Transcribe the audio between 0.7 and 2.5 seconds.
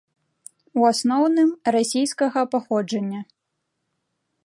У асноўным, расійскага